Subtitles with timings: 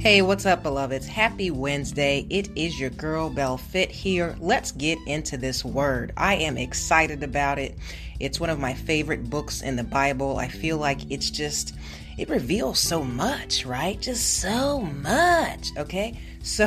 [0.00, 1.06] Hey, what's up, beloveds?
[1.06, 2.26] Happy Wednesday.
[2.30, 4.34] It is your girl, Bell Fit here.
[4.40, 6.14] Let's get into this word.
[6.16, 7.76] I am excited about it.
[8.18, 10.38] It's one of my favorite books in the Bible.
[10.38, 11.74] I feel like it's just,
[12.16, 14.00] it reveals so much, right?
[14.00, 16.18] Just so much, okay?
[16.42, 16.66] So,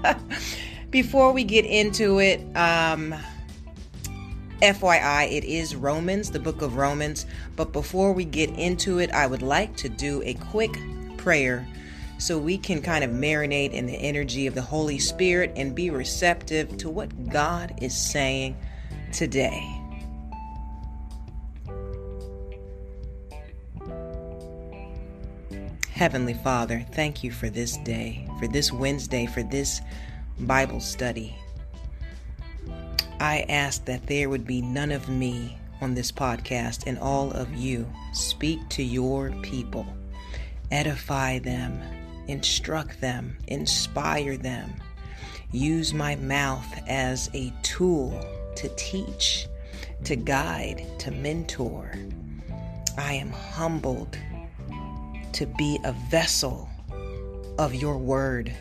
[0.90, 3.14] before we get into it, um,
[4.62, 7.26] FYI, it is Romans, the book of Romans.
[7.54, 10.74] But before we get into it, I would like to do a quick
[11.18, 11.66] prayer
[12.20, 15.90] so we can kind of marinate in the energy of the Holy Spirit and be
[15.90, 18.56] receptive to what God is saying
[19.12, 19.80] today.
[26.00, 29.82] Heavenly Father, thank you for this day, for this Wednesday, for this
[30.38, 31.36] Bible study.
[33.20, 37.54] I ask that there would be none of me on this podcast and all of
[37.54, 39.86] you speak to your people,
[40.70, 41.82] edify them,
[42.30, 44.72] instruct them, inspire them.
[45.52, 48.18] Use my mouth as a tool
[48.56, 49.46] to teach,
[50.04, 51.92] to guide, to mentor.
[52.96, 54.16] I am humbled
[55.32, 56.68] to be a vessel
[57.58, 58.52] of your word,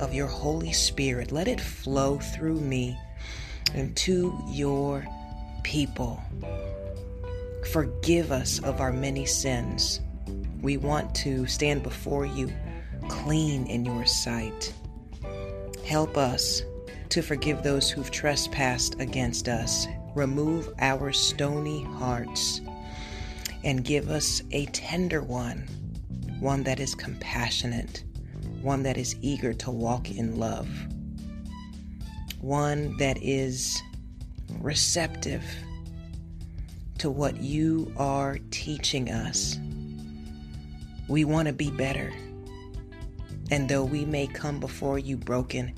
[0.00, 1.32] of your Holy Spirit.
[1.32, 2.96] Let it flow through me
[3.74, 5.06] and to your
[5.62, 6.22] people.
[7.72, 10.00] Forgive us of our many sins.
[10.60, 12.52] We want to stand before you
[13.12, 14.72] clean in your sight.
[15.84, 16.62] Help us
[17.10, 19.86] to forgive those who've trespassed against us.
[20.14, 22.62] Remove our stony hearts
[23.64, 25.68] and give us a tender one,
[26.40, 28.02] one that is compassionate,
[28.62, 30.68] one that is eager to walk in love,
[32.40, 33.80] one that is
[34.58, 35.44] receptive
[36.98, 39.58] to what you are teaching us.
[41.08, 42.10] We want to be better.
[43.52, 45.74] And though we may come before you broken,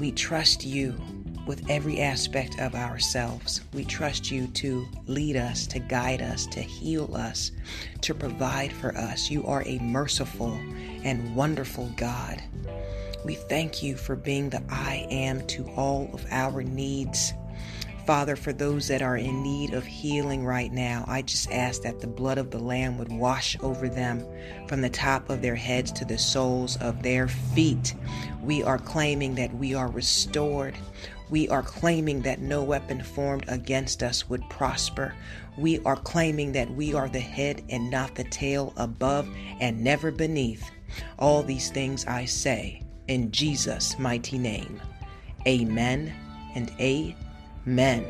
[0.00, 1.00] we trust you
[1.46, 3.60] with every aspect of ourselves.
[3.72, 7.52] We trust you to lead us, to guide us, to heal us,
[8.00, 9.30] to provide for us.
[9.30, 10.52] You are a merciful
[11.04, 12.42] and wonderful God.
[13.24, 17.32] We thank you for being the I am to all of our needs.
[18.10, 22.00] Father, for those that are in need of healing right now, I just ask that
[22.00, 24.26] the blood of the Lamb would wash over them
[24.66, 27.94] from the top of their heads to the soles of their feet.
[28.42, 30.74] We are claiming that we are restored.
[31.30, 35.14] We are claiming that no weapon formed against us would prosper.
[35.56, 39.28] We are claiming that we are the head and not the tail, above
[39.60, 40.68] and never beneath.
[41.20, 44.82] All these things I say in Jesus' mighty name.
[45.46, 46.12] Amen
[46.56, 47.29] and amen.
[47.64, 48.04] Men.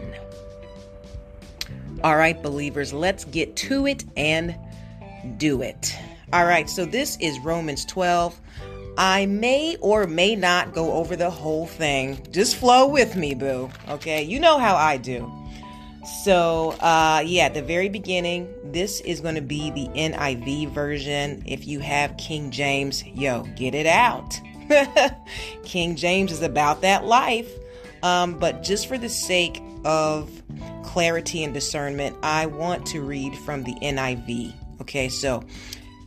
[2.03, 4.57] All right, believers, let's get to it and
[5.37, 5.95] do it.
[6.33, 8.41] All right, so this is Romans 12.
[8.97, 12.27] I may or may not go over the whole thing.
[12.31, 13.71] Just flow with me, boo.
[13.89, 15.31] Okay, you know how I do.
[16.25, 21.43] So, uh, yeah, at the very beginning, this is going to be the NIV version.
[21.47, 24.41] If you have King James, yo, get it out.
[25.65, 27.51] King James is about that life.
[28.03, 30.31] Um, but just for the sake of
[30.85, 34.55] clarity and discernment, I want to read from the NIV.
[34.81, 35.45] Okay, so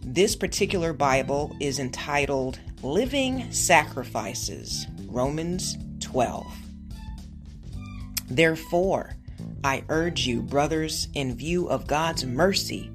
[0.04, 6.46] this particular Bible is entitled Living Sacrifices, Romans 12.
[8.30, 9.16] Therefore,
[9.64, 12.92] I urge you, brothers, in view of God's mercy,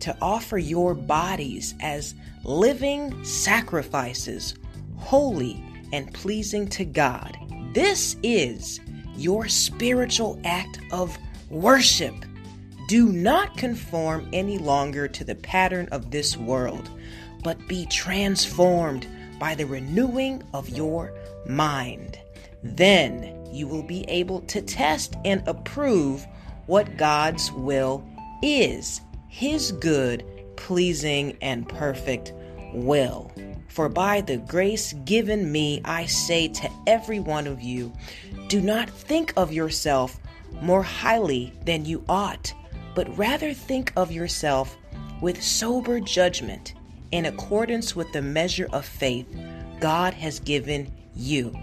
[0.00, 2.14] to offer your bodies as
[2.44, 4.54] living sacrifices,
[4.96, 7.36] holy and pleasing to God
[7.72, 8.80] this is
[9.16, 11.16] your spiritual act of
[11.50, 12.14] worship.
[12.88, 16.90] Do not conform any longer to the pattern of this world,
[17.42, 19.06] but be transformed
[19.38, 21.12] by the renewing of your
[21.46, 22.18] mind.
[22.62, 26.26] Then you will be able to test and approve
[26.66, 28.06] what God's will
[28.42, 30.24] is His good,
[30.56, 32.32] pleasing, and perfect
[32.72, 33.32] will.
[33.68, 37.92] For by the grace given me, I say to every one of you,
[38.48, 40.18] do not think of yourself
[40.60, 42.52] more highly than you ought,
[42.94, 44.76] but rather think of yourself
[45.20, 46.74] with sober judgment
[47.12, 49.26] in accordance with the measure of faith
[49.80, 51.56] God has given you.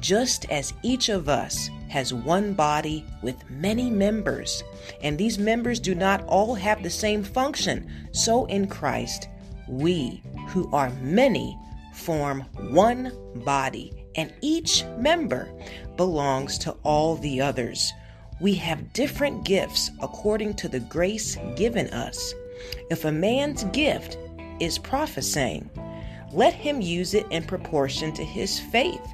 [0.00, 4.62] Just as each of us has one body with many members,
[5.02, 9.28] and these members do not all have the same function, so in Christ,
[9.66, 11.58] we who are many
[11.92, 12.40] form
[12.70, 13.12] one
[13.44, 15.48] body, and each member
[15.96, 17.92] belongs to all the others.
[18.40, 22.34] We have different gifts according to the grace given us.
[22.90, 24.16] If a man's gift
[24.60, 25.68] is prophesying,
[26.32, 29.06] let him use it in proportion to his faith.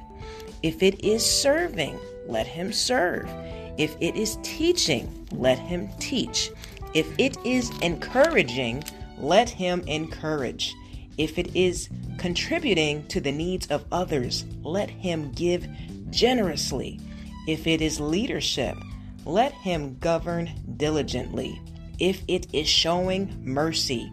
[0.63, 1.97] If it is serving,
[2.27, 3.29] let him serve.
[3.77, 6.51] If it is teaching, let him teach.
[6.93, 8.83] If it is encouraging,
[9.17, 10.73] let him encourage.
[11.17, 15.67] If it is contributing to the needs of others, let him give
[16.09, 16.99] generously.
[17.47, 18.77] If it is leadership,
[19.25, 21.61] let him govern diligently.
[21.99, 24.11] If it is showing mercy,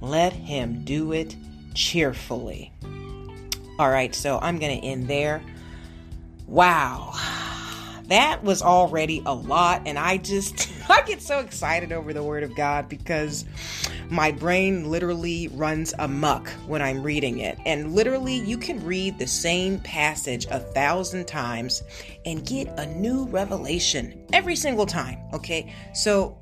[0.00, 1.36] let him do it
[1.74, 2.72] cheerfully.
[3.78, 5.42] All right, so I'm going to end there.
[6.46, 7.14] Wow.
[8.06, 12.42] That was already a lot, and I just I get so excited over the Word
[12.42, 13.44] of God because
[14.12, 17.58] my brain literally runs amuck when I'm reading it.
[17.64, 21.82] And literally, you can read the same passage a thousand times
[22.26, 25.18] and get a new revelation every single time.
[25.32, 26.38] Okay, so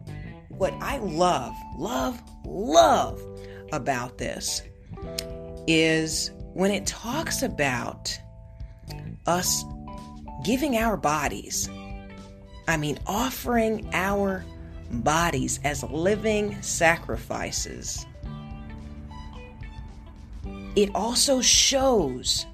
[0.48, 3.22] what I love, love, love
[3.72, 4.62] about this
[5.68, 8.18] is when it talks about
[9.26, 9.64] us
[10.44, 11.68] giving our bodies,
[12.66, 14.44] I mean, offering our
[14.90, 18.06] bodies as living sacrifices.
[20.76, 22.46] It also shows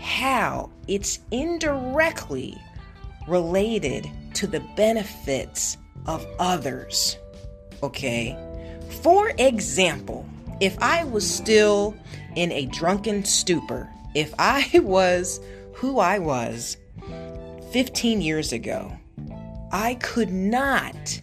[0.00, 2.58] how it's indirectly
[3.28, 5.76] related to the benefits
[6.06, 7.18] of others.
[7.82, 8.36] Okay?
[9.02, 10.26] For example,
[10.60, 11.94] if I was still
[12.36, 15.40] in a drunken stupor, if I was
[15.74, 16.76] who I was
[17.72, 18.92] 15 years ago,
[19.72, 21.20] I could not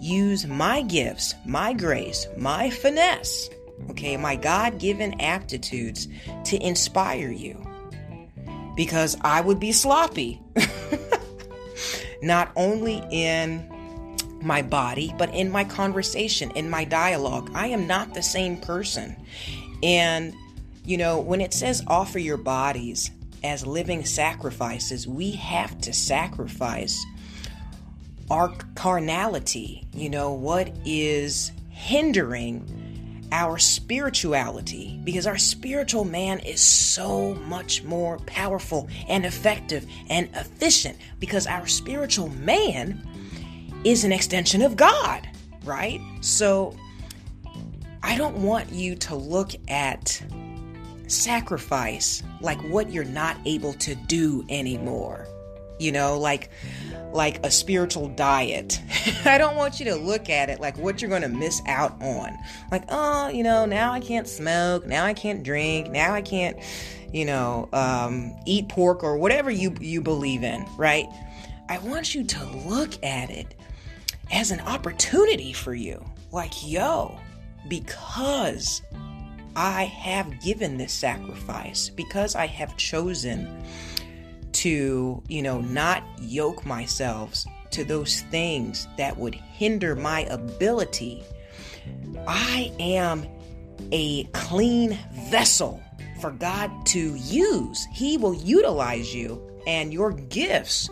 [0.00, 3.50] use my gifts, my grace, my finesse,
[3.90, 6.08] okay, my God given aptitudes
[6.44, 7.66] to inspire you
[8.76, 10.40] because I would be sloppy.
[12.22, 13.70] Not only in
[14.42, 17.50] my body, but in my conversation, in my dialogue.
[17.54, 19.16] I am not the same person.
[19.82, 20.34] And,
[20.84, 23.10] you know, when it says offer your bodies
[23.42, 27.02] as living sacrifices, we have to sacrifice
[28.30, 32.64] our carnality, you know, what is hindering
[33.32, 40.96] our spirituality because our spiritual man is so much more powerful and effective and efficient
[41.18, 43.06] because our spiritual man
[43.84, 45.28] is an extension of God,
[45.64, 46.00] right?
[46.20, 46.76] So
[48.02, 50.22] I don't want you to look at
[51.06, 55.26] sacrifice like what you're not able to do anymore.
[55.80, 56.50] You know, like
[57.12, 58.80] like a spiritual diet.
[59.24, 62.00] I don't want you to look at it like what you're going to miss out
[62.00, 62.38] on.
[62.70, 66.56] Like, oh, you know, now I can't smoke, now I can't drink, now I can't,
[67.12, 71.06] you know, um, eat pork or whatever you you believe in, right?
[71.68, 73.54] I want you to look at it
[74.32, 76.04] as an opportunity for you.
[76.32, 77.18] Like, yo,
[77.68, 78.82] because
[79.56, 83.64] I have given this sacrifice, because I have chosen
[84.60, 91.22] to, you know, not yoke myself to those things that would hinder my ability,
[92.26, 93.26] I am
[93.90, 94.98] a clean
[95.30, 95.82] vessel
[96.20, 97.86] for God to use.
[97.92, 100.90] He will utilize you, and your gifts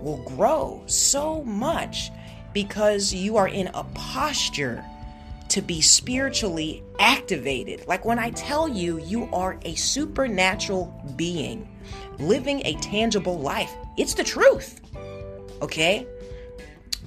[0.00, 2.12] will grow so much
[2.52, 4.84] because you are in a posture
[5.48, 7.84] to be spiritually activated.
[7.88, 11.68] Like when I tell you, you are a supernatural being
[12.18, 13.72] living a tangible life.
[13.96, 14.80] It's the truth.
[15.62, 16.06] Okay?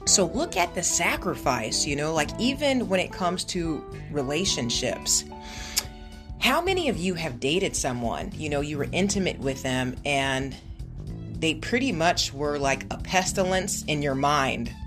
[0.05, 5.25] So look at the sacrifice, you know, like even when it comes to relationships.
[6.39, 10.55] How many of you have dated someone, you know, you were intimate with them and
[11.39, 14.73] they pretty much were like a pestilence in your mind?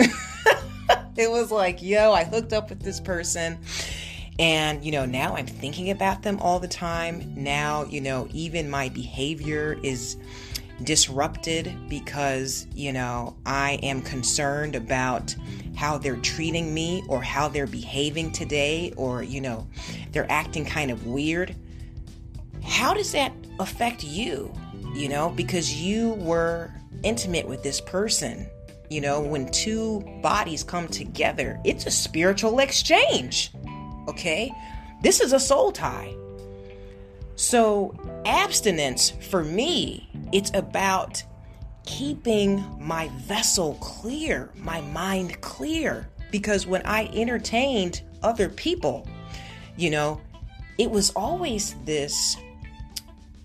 [1.17, 3.59] it was like, yo, I hooked up with this person
[4.39, 7.35] and, you know, now I'm thinking about them all the time.
[7.37, 10.17] Now, you know, even my behavior is
[10.83, 15.35] disrupted because, you know, I am concerned about
[15.77, 19.69] how they're treating me or how they're behaving today or, you know,
[20.11, 21.55] they're acting kind of weird.
[22.65, 24.53] How does that affect you?
[24.95, 26.73] You know, because you were
[27.05, 28.49] intimate with this person.
[28.91, 33.53] You know, when two bodies come together, it's a spiritual exchange.
[34.09, 34.53] Okay?
[35.03, 36.15] This is a soul tie.
[37.37, 37.95] So,
[38.25, 41.23] abstinence for me, it's about
[41.85, 46.09] keeping my vessel clear, my mind clear.
[46.31, 49.07] Because when I entertained other people,
[49.77, 50.21] you know,
[50.79, 52.37] it was always this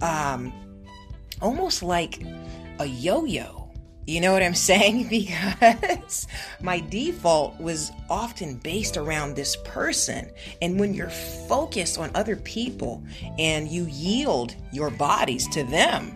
[0.01, 0.53] um
[1.41, 2.23] almost like
[2.79, 3.58] a yo-yo
[4.07, 5.07] You know what I'm saying?
[5.09, 6.27] Because
[6.61, 10.29] my default was often based around this person.
[10.61, 13.03] And when you're focused on other people
[13.37, 16.15] and you yield your bodies to them,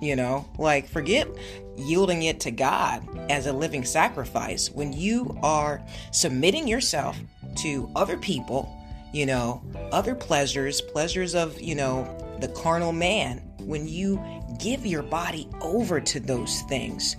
[0.00, 1.28] you know, like forget
[1.76, 4.70] yielding it to God as a living sacrifice.
[4.70, 7.18] When you are submitting yourself
[7.56, 8.76] to other people,
[9.12, 12.04] you know, other pleasures, pleasures of, you know,
[12.40, 14.22] the carnal man, when you
[14.58, 17.16] give your body over to those things,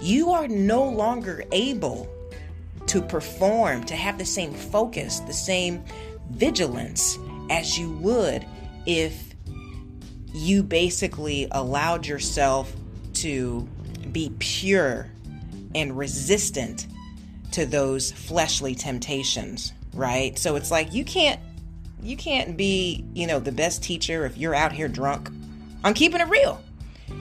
[0.00, 2.08] you are no longer able
[2.86, 5.84] to perform, to have the same focus, the same
[6.30, 7.18] vigilance
[7.50, 8.46] as you would
[8.86, 9.34] if
[10.34, 12.72] you basically allowed yourself
[13.14, 13.68] to
[14.10, 15.08] be pure
[15.74, 16.86] and resistant
[17.52, 20.38] to those fleshly temptations, right?
[20.38, 21.40] So it's like you can't
[22.02, 25.30] you can't be, you know, the best teacher if you're out here drunk.
[25.84, 26.62] I'm keeping it real.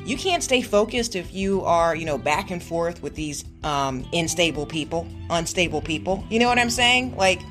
[0.06, 4.06] You can't stay focused if you are, you know, back and forth with these um,
[4.13, 6.24] unstable people, unstable people.
[6.30, 7.15] You know what I'm saying?
[7.15, 7.41] Like,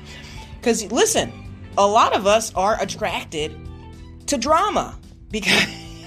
[0.57, 1.31] because listen,
[1.77, 3.55] a lot of us are attracted
[4.27, 4.97] to drama
[5.29, 5.65] because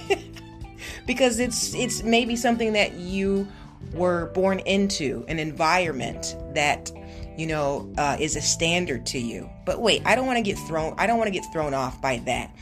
[1.06, 3.46] because it's it's maybe something that you
[3.92, 6.90] were born into an environment that
[7.37, 10.58] you know uh, is a standard to you but wait i don't want to get
[10.66, 12.54] thrown i don't want to get thrown off by that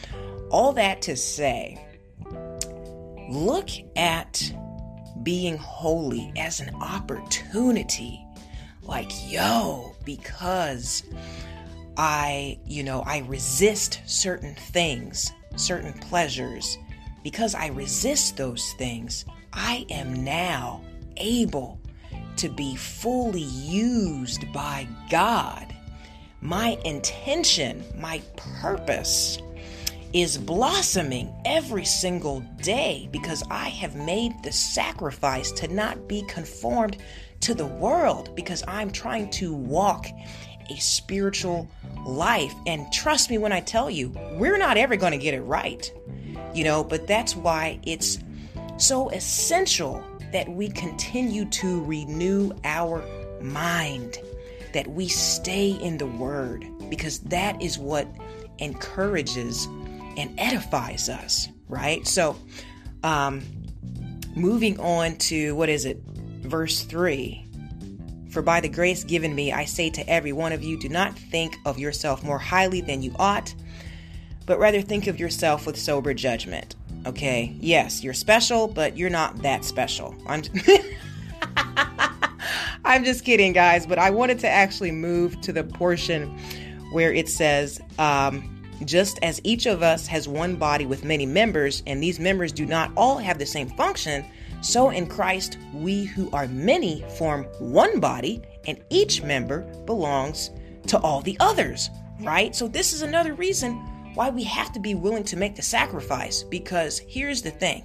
[0.51, 1.79] all that to say
[3.33, 4.53] look at
[5.23, 8.25] being holy as an opportunity
[8.83, 11.05] like yo because
[11.97, 16.79] i you know i resist certain things certain pleasures
[17.23, 20.83] because I resist those things, I am now
[21.17, 21.81] able
[22.37, 25.75] to be fully used by God.
[26.41, 29.39] My intention, my purpose
[30.13, 36.99] is blossoming every single day because I have made the sacrifice to not be conformed
[37.41, 40.07] to the world because I'm trying to walk
[40.71, 41.69] a spiritual
[42.07, 42.55] life.
[42.67, 45.91] And trust me when I tell you, we're not ever going to get it right
[46.55, 48.19] you know, but that's why it's
[48.77, 53.05] so essential that we continue to renew our
[53.41, 54.19] mind,
[54.73, 58.09] that we stay in the Word, because that is what
[58.59, 59.67] encourages
[60.17, 62.07] and edifies us, right?
[62.07, 62.37] So,
[63.03, 63.43] um,
[64.35, 66.03] moving on to what is it?
[66.43, 67.47] Verse 3
[68.31, 71.17] For by the grace given me, I say to every one of you, do not
[71.17, 73.55] think of yourself more highly than you ought
[74.47, 76.77] but rather think of yourself with sober judgment.
[77.07, 80.15] Okay, yes, you're special, but you're not that special.
[80.27, 80.43] I'm
[82.85, 86.37] I'm just kidding, guys, but I wanted to actually move to the portion
[86.93, 91.83] where it says, um, just as each of us has one body with many members,
[91.87, 94.25] and these members do not all have the same function,
[94.61, 100.51] so in Christ we who are many form one body, and each member belongs
[100.87, 102.55] to all the others, right?
[102.55, 103.75] So, this is another reason
[104.15, 107.85] why we have to be willing to make the sacrifice because here's the thing.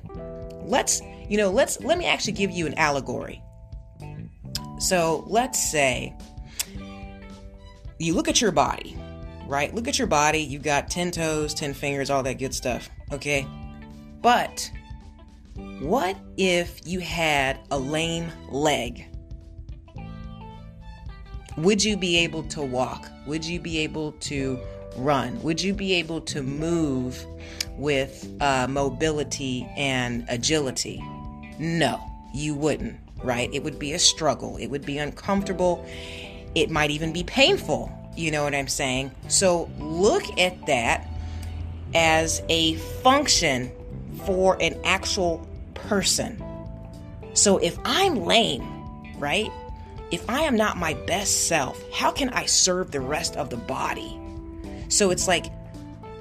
[0.65, 3.41] Let's, you know, let's let me actually give you an allegory.
[4.79, 6.15] So, let's say
[7.99, 8.95] you look at your body,
[9.47, 9.73] right?
[9.73, 10.39] Look at your body.
[10.39, 13.47] You've got 10 toes, 10 fingers, all that good stuff, okay?
[14.21, 14.69] But
[15.79, 19.05] what if you had a lame leg?
[21.57, 23.09] Would you be able to walk?
[23.25, 24.59] Would you be able to
[24.95, 25.41] run?
[25.41, 27.25] Would you be able to move
[27.77, 31.03] with uh, mobility and agility?
[31.57, 31.99] No,
[32.33, 33.49] you wouldn't, right?
[33.51, 34.57] It would be a struggle.
[34.57, 35.83] It would be uncomfortable.
[36.53, 37.91] It might even be painful.
[38.17, 39.11] You know what I'm saying?
[39.27, 41.07] So look at that
[41.93, 43.71] as a function
[44.25, 46.43] for an actual person.
[47.33, 48.65] So if I'm lame,
[49.19, 49.51] right?
[50.09, 53.57] If I am not my best self, how can I serve the rest of the
[53.57, 54.19] body?
[54.89, 55.45] So it's like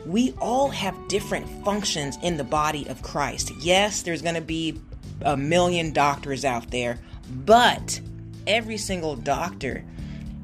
[0.05, 3.53] we all have different functions in the body of Christ.
[3.59, 4.81] Yes, there's going to be
[5.23, 6.99] a million doctors out there,
[7.31, 8.00] but
[8.47, 9.85] every single doctor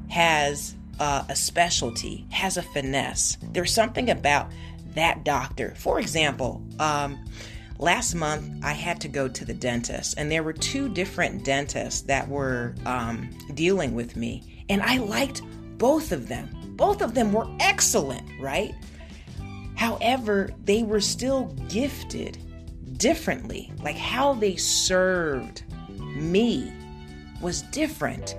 [0.09, 3.37] has uh, a specialty, has a finesse.
[3.51, 4.51] There's something about
[4.95, 5.73] that doctor.
[5.75, 7.23] For example, um,
[7.79, 12.01] last month I had to go to the dentist, and there were two different dentists
[12.01, 15.41] that were um, dealing with me, and I liked
[15.77, 16.49] both of them.
[16.75, 18.73] Both of them were excellent, right?
[19.75, 22.37] However, they were still gifted
[22.97, 23.71] differently.
[23.81, 25.63] Like how they served
[25.97, 26.71] me
[27.41, 28.37] was different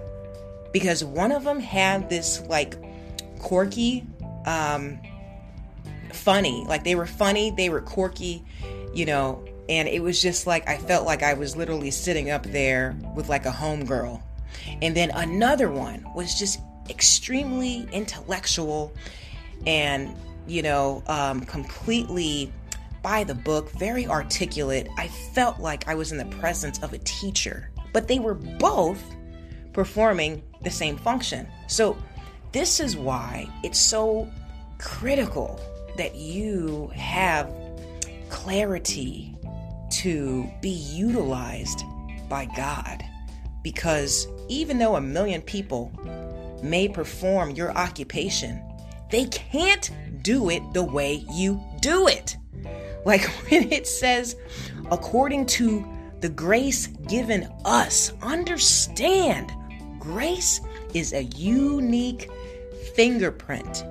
[0.75, 2.75] because one of them had this like
[3.39, 4.05] quirky,
[4.45, 4.99] um,
[6.13, 8.45] funny, like they were funny, they were quirky,
[8.93, 12.43] you know, And it was just like I felt like I was literally sitting up
[12.43, 14.21] there with like a homegirl.
[14.83, 18.93] And then another one was just extremely intellectual
[19.67, 20.15] and,
[20.47, 22.53] you know, um, completely
[23.03, 24.89] by the book, very articulate.
[24.99, 29.03] I felt like I was in the presence of a teacher, but they were both
[29.75, 31.47] performing the same function.
[31.67, 31.99] So,
[32.53, 34.31] this is why it's so
[34.79, 35.61] critical
[35.97, 37.53] that you have
[38.29, 39.37] clarity
[39.91, 41.85] to be utilized
[42.29, 43.05] by God.
[43.63, 45.93] Because even though a million people
[46.63, 48.63] may perform your occupation,
[49.11, 49.91] they can't
[50.23, 52.37] do it the way you do it.
[53.05, 54.37] Like when it says,
[54.91, 55.85] according to
[56.21, 59.53] the grace given us, understand
[60.05, 60.61] grace
[60.93, 62.31] is a unique
[62.95, 63.85] fingerprint,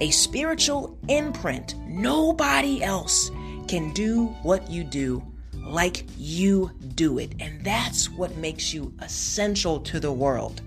[0.00, 1.74] a spiritual imprint.
[1.88, 3.30] Nobody else
[3.66, 5.22] can do what you do
[5.56, 7.32] like you do it.
[7.40, 10.60] And that's what makes you essential to the world.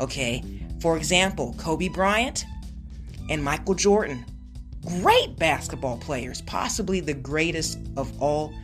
[0.00, 0.42] Okay?
[0.80, 2.46] For example, Kobe Bryant
[3.28, 4.24] and Michael Jordan,
[5.02, 8.54] great basketball players, possibly the greatest of all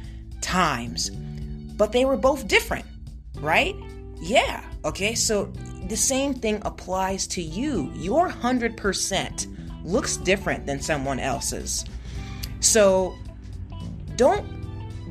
[0.41, 1.11] times.
[1.11, 2.87] But they were both different,
[3.37, 3.77] right?
[4.23, 4.65] Yeah.
[4.85, 5.15] Okay.
[5.15, 5.53] So
[5.89, 7.91] the same thing applies to you.
[7.95, 11.85] Your 100% looks different than someone else's.
[12.61, 13.15] So
[14.17, 14.47] don't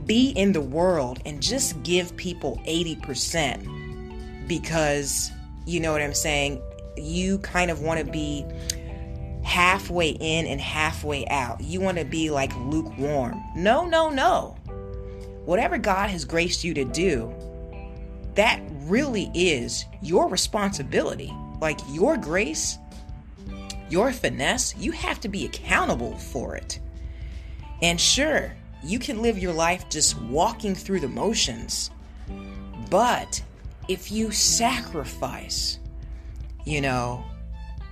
[0.07, 5.31] be in the world and just give people 80% because
[5.65, 6.61] you know what I'm saying?
[6.97, 8.45] You kind of want to be
[9.43, 11.61] halfway in and halfway out.
[11.61, 13.41] You want to be like lukewarm.
[13.55, 14.55] No, no, no.
[15.45, 17.33] Whatever God has graced you to do,
[18.35, 21.33] that really is your responsibility.
[21.59, 22.77] Like your grace,
[23.89, 26.79] your finesse, you have to be accountable for it.
[27.81, 31.91] And sure, you can live your life just walking through the motions,
[32.89, 33.41] but
[33.87, 35.79] if you sacrifice,
[36.65, 37.23] you know,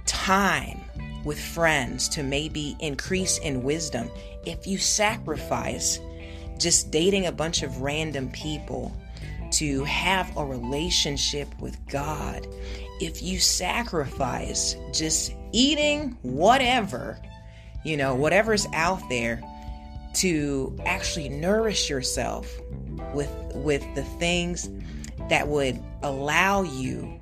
[0.06, 0.80] time
[1.26, 4.10] with friends to maybe increase in wisdom,
[4.46, 6.00] if you sacrifice
[6.58, 8.96] just dating a bunch of random people
[9.52, 12.48] to have a relationship with God,
[13.00, 17.20] if you sacrifice just eating whatever,
[17.84, 19.42] you know, whatever's out there
[20.16, 22.52] to actually nourish yourself
[23.14, 24.70] with with the things
[25.30, 27.20] that would allow you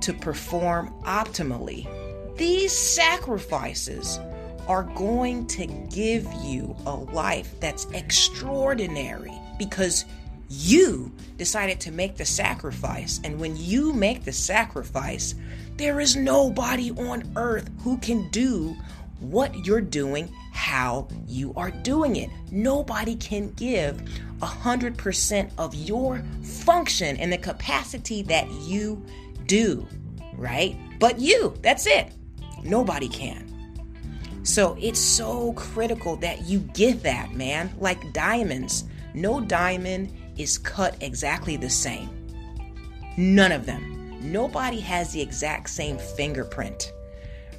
[0.00, 1.88] to perform optimally.
[2.36, 4.18] These sacrifices
[4.66, 10.04] are going to give you a life that's extraordinary because
[10.48, 13.20] you decided to make the sacrifice.
[13.24, 15.34] And when you make the sacrifice,
[15.76, 18.76] there is nobody on earth who can do
[19.20, 22.30] what you're doing, how you are doing it.
[22.50, 24.02] Nobody can give
[24.40, 29.02] 100% of your function in the capacity that you
[29.46, 29.86] do,
[30.34, 30.76] right?
[31.00, 32.12] But you, that's it.
[32.62, 33.50] Nobody can.
[34.42, 37.72] So it's so critical that you get that, man.
[37.78, 42.10] Like diamonds, no diamond is cut exactly the same.
[43.16, 44.18] None of them.
[44.20, 46.92] Nobody has the exact same fingerprint,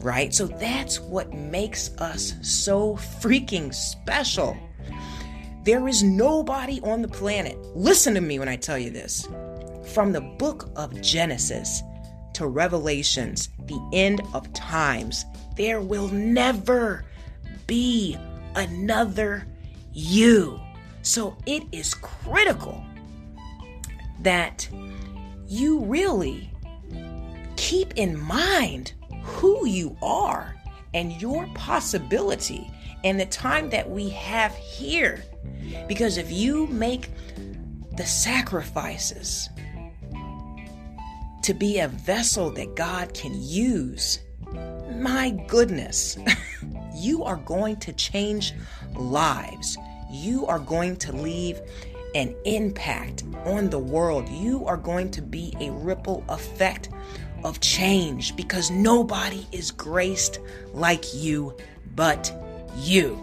[0.02, 0.34] right?
[0.34, 4.58] So that's what makes us so freaking special.
[5.64, 9.28] There is nobody on the planet, listen to me when I tell you this,
[9.94, 11.82] from the book of Genesis
[12.34, 17.06] to Revelations, the end of times, there will never
[17.66, 18.18] be
[18.56, 19.48] another
[19.94, 20.60] you.
[21.06, 22.84] So it is critical
[24.22, 24.68] that
[25.48, 26.50] you really
[27.58, 30.56] keep in mind who you are
[30.96, 32.72] and your possibility
[33.04, 35.24] and the time that we have here.
[35.88, 37.12] Because if you make
[37.98, 39.48] the sacrifices
[41.44, 44.22] to be a vessel that God can use,
[44.96, 46.18] my goodness,
[46.96, 48.56] you are going to change
[48.96, 49.78] lives.
[50.12, 51.60] You are going to leave
[52.14, 54.30] an impact on the world.
[54.30, 56.90] You are going to be a ripple effect
[57.44, 60.40] of change because nobody is graced
[60.74, 61.56] like you
[61.96, 62.34] but
[62.78, 63.20] you.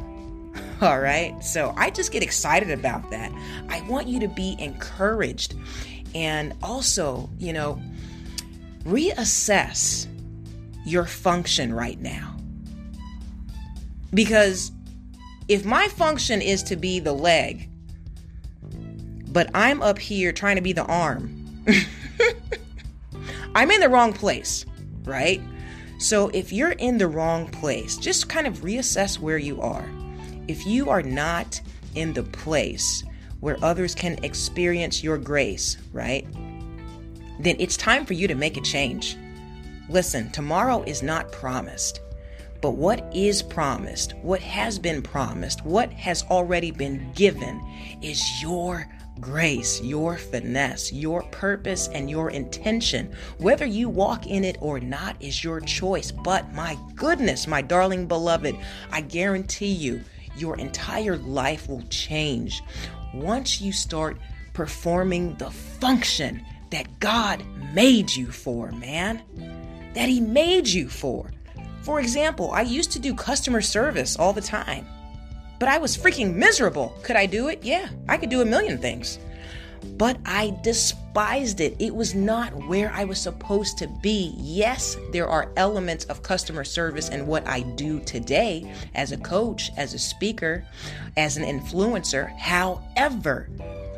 [0.81, 1.43] All right.
[1.43, 3.33] So I just get excited about that.
[3.69, 5.55] I want you to be encouraged
[6.15, 7.81] and also, you know,
[8.85, 10.07] reassess
[10.85, 12.37] your function right now.
[14.13, 14.73] Because
[15.49, 17.69] if my function is to be the leg,
[19.29, 21.65] but I'm up here trying to be the arm,
[23.55, 24.65] I'm in the wrong place,
[25.05, 25.41] right?
[25.99, 29.89] So if you're in the wrong place, just kind of reassess where you are.
[30.49, 31.61] If you are not
[31.95, 33.05] in the place
[33.41, 36.27] where others can experience your grace, right?
[37.41, 39.17] Then it's time for you to make a change.
[39.89, 42.01] Listen, tomorrow is not promised.
[42.63, 47.61] But what is promised, what has been promised, what has already been given
[48.01, 48.89] is your
[49.21, 53.13] grace, your finesse, your purpose, and your intention.
[53.39, 56.13] Whether you walk in it or not is your choice.
[56.13, 58.57] But my goodness, my darling beloved,
[58.93, 60.01] I guarantee you,
[60.37, 62.63] your entire life will change
[63.13, 64.19] once you start
[64.53, 67.45] performing the function that God
[67.75, 69.21] made you for, man.
[69.95, 71.31] That He made you for.
[71.83, 74.87] For example, I used to do customer service all the time,
[75.59, 76.97] but I was freaking miserable.
[77.03, 77.65] Could I do it?
[77.65, 79.19] Yeah, I could do a million things.
[79.97, 81.75] But I despised it.
[81.81, 84.33] It was not where I was supposed to be.
[84.39, 89.73] Yes, there are elements of customer service in what I do today as a coach,
[89.77, 90.65] as a speaker,
[91.17, 92.31] as an influencer.
[92.39, 93.49] However,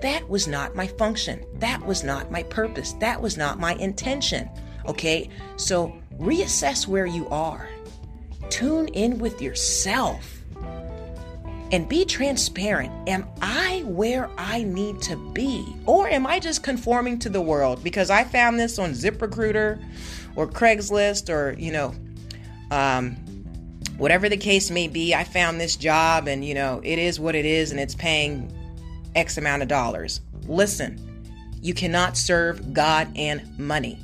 [0.00, 1.44] that was not my function.
[1.56, 2.94] That was not my purpose.
[2.94, 4.48] That was not my intention.
[4.86, 7.68] Okay, so reassess where you are.
[8.54, 10.40] Tune in with yourself
[11.72, 12.92] and be transparent.
[13.08, 15.66] Am I where I need to be?
[15.86, 19.84] Or am I just conforming to the world because I found this on ZipRecruiter
[20.36, 21.96] or Craigslist or, you know,
[22.70, 23.16] um,
[23.96, 27.34] whatever the case may be, I found this job and, you know, it is what
[27.34, 28.56] it is and it's paying
[29.16, 30.20] X amount of dollars.
[30.46, 33.98] Listen, you cannot serve God and money.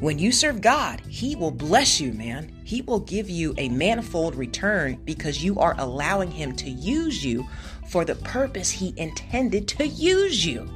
[0.00, 2.50] When you serve God, He will bless you, man.
[2.64, 7.46] He will give you a manifold return because you are allowing Him to use you
[7.90, 10.66] for the purpose He intended to use you.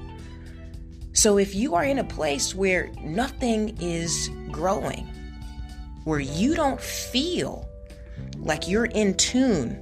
[1.14, 5.08] So if you are in a place where nothing is growing,
[6.04, 7.66] where you don't feel
[8.37, 9.80] like you're in tune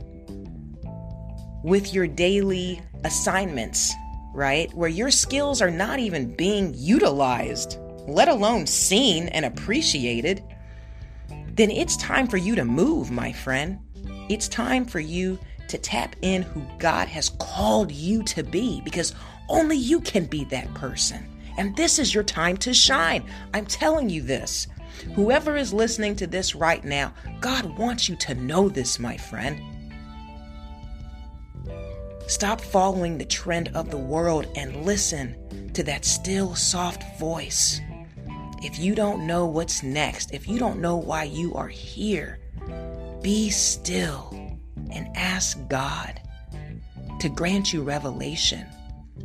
[1.65, 3.93] with your daily assignments,
[4.35, 4.73] right?
[4.73, 10.43] Where your skills are not even being utilized let alone seen and appreciated,
[11.55, 13.79] then it's time for you to move, my friend.
[14.29, 15.39] It's time for you
[15.69, 19.15] to tap in who God has called you to be because
[19.49, 21.29] only you can be that person.
[21.59, 23.25] And this is your time to shine.
[23.53, 24.67] I'm telling you this.
[25.15, 29.61] Whoever is listening to this right now, God wants you to know this, my friend.
[32.27, 37.81] Stop following the trend of the world and listen to that still, soft voice
[38.63, 42.39] if you don't know what's next, if you don't know why you are here,
[43.21, 44.31] be still
[44.93, 46.21] and ask God
[47.19, 48.67] to grant you revelation,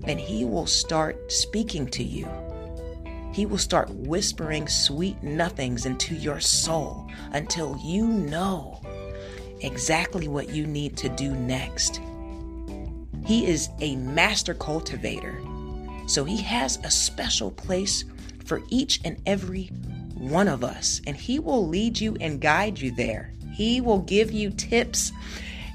[0.05, 2.27] and He will start speaking to you.
[3.31, 8.81] He will start whispering sweet nothings into your soul until you know
[9.61, 12.01] exactly what you need to do next.
[13.25, 15.39] He is a master cultivator,
[16.07, 18.03] so He has a special place
[18.47, 19.65] for each and every
[20.15, 23.33] one of us, and He will lead you and guide you there.
[23.53, 25.11] He will give you tips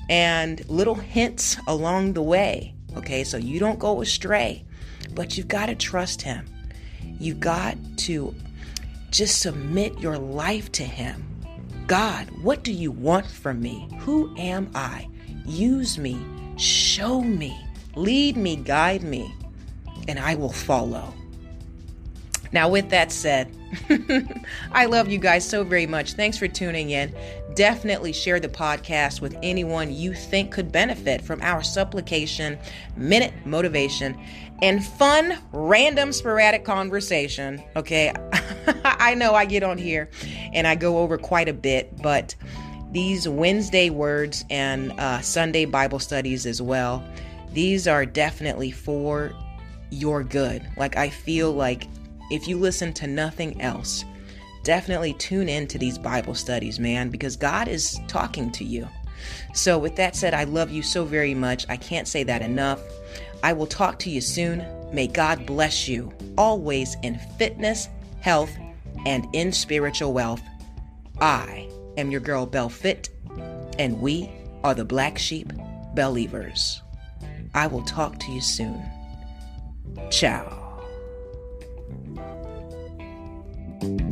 [0.08, 4.64] and little hints along the way, okay, so you don't go astray.
[5.14, 6.46] But you've got to trust Him.
[7.18, 8.34] You've got to
[9.10, 11.28] just submit your life to Him.
[11.86, 13.88] God, what do you want from me?
[14.00, 15.08] Who am I?
[15.44, 16.24] Use me,
[16.56, 17.58] show me,
[17.94, 19.34] lead me, guide me,
[20.08, 21.12] and I will follow.
[22.52, 23.50] Now, with that said,
[24.72, 26.12] I love you guys so very much.
[26.12, 27.14] Thanks for tuning in.
[27.54, 32.58] Definitely share the podcast with anyone you think could benefit from our supplication,
[32.96, 34.18] minute motivation,
[34.60, 37.62] and fun, random, sporadic conversation.
[37.74, 38.12] Okay,
[38.84, 40.10] I know I get on here
[40.52, 42.34] and I go over quite a bit, but
[42.92, 47.02] these Wednesday words and uh, Sunday Bible studies as well,
[47.52, 49.32] these are definitely for
[49.90, 50.66] your good.
[50.76, 51.84] Like, I feel like
[52.32, 54.04] if you listen to nothing else,
[54.64, 58.88] definitely tune in to these Bible studies, man, because God is talking to you.
[59.54, 61.66] So, with that said, I love you so very much.
[61.68, 62.80] I can't say that enough.
[63.42, 64.64] I will talk to you soon.
[64.92, 67.88] May God bless you always in fitness,
[68.20, 68.50] health,
[69.04, 70.42] and in spiritual wealth.
[71.20, 71.68] I
[71.98, 73.10] am your girl, Bell Fit,
[73.78, 74.30] and we
[74.64, 75.52] are the Black Sheep
[75.94, 76.80] Believers.
[77.54, 78.82] I will talk to you soon.
[80.10, 80.61] Ciao.
[83.82, 84.11] Thank you.